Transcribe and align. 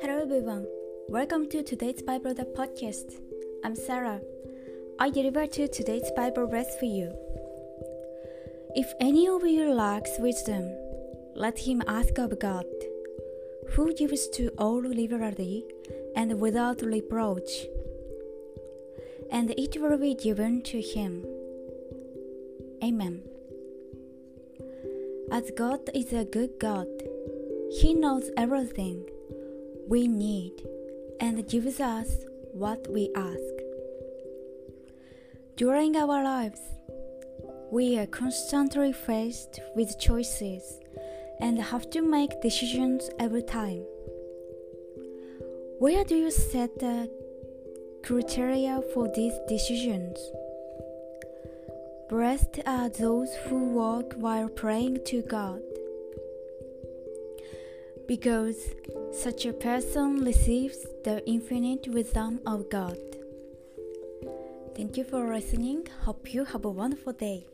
Hello 0.00 0.18
everyone. 0.22 0.66
Welcome 1.08 1.48
to 1.50 1.62
today's 1.62 2.02
Bible 2.02 2.34
the 2.34 2.42
podcast. 2.46 3.20
I'm 3.62 3.76
Sarah. 3.76 4.20
I 4.98 5.10
deliver 5.10 5.46
to 5.46 5.68
today's 5.68 6.10
Bible 6.16 6.48
verse 6.48 6.74
for 6.80 6.86
you. 6.86 7.14
If 8.74 8.92
any 9.00 9.28
of 9.28 9.46
you 9.46 9.72
lacks 9.72 10.10
wisdom, 10.18 10.68
let 11.36 11.60
him 11.60 11.80
ask 11.86 12.18
of 12.18 12.36
God, 12.40 12.66
who 13.68 13.94
gives 13.94 14.28
to 14.30 14.48
all 14.58 14.80
liberally 14.80 15.64
and 16.16 16.40
without 16.40 16.82
reproach, 16.82 17.66
and 19.30 19.52
it 19.52 19.80
will 19.80 19.98
be 19.98 20.16
given 20.16 20.60
to 20.62 20.80
him. 20.80 21.24
Amen. 22.82 23.22
As 25.30 25.50
God 25.50 25.90
is 25.94 26.14
a 26.14 26.24
good 26.24 26.58
God, 26.58 26.88
He 27.70 27.92
knows 27.92 28.30
everything 28.38 29.04
we 29.86 30.08
need 30.08 30.54
and 31.20 31.46
gives 31.46 31.80
us 31.80 32.08
what 32.52 32.90
we 32.90 33.10
ask. 33.14 33.54
During 35.56 35.96
our 35.96 36.24
lives, 36.24 36.60
we 37.70 37.98
are 37.98 38.06
constantly 38.06 38.92
faced 38.92 39.60
with 39.76 40.00
choices 40.00 40.80
and 41.40 41.60
have 41.60 41.90
to 41.90 42.00
make 42.00 42.40
decisions 42.40 43.10
every 43.18 43.42
time. 43.42 43.84
Where 45.78 46.04
do 46.04 46.16
you 46.16 46.30
set 46.30 46.78
the 46.78 47.10
criteria 48.02 48.80
for 48.94 49.12
these 49.14 49.34
decisions? 49.46 50.18
Blessed 52.08 52.60
are 52.66 52.88
those 52.88 53.34
who 53.46 53.68
walk 53.68 54.14
while 54.16 54.48
praying 54.48 55.04
to 55.06 55.20
God, 55.22 55.60
because 58.06 58.56
such 59.12 59.44
a 59.44 59.52
person 59.52 60.24
receives 60.24 60.86
the 61.04 61.22
infinite 61.28 61.86
wisdom 61.88 62.40
of 62.46 62.70
God. 62.70 62.98
Thank 64.74 64.96
you 64.96 65.04
for 65.04 65.32
listening. 65.34 65.86
Hope 66.02 66.32
you 66.32 66.44
have 66.46 66.64
a 66.64 66.70
wonderful 66.70 67.12
day. 67.12 67.44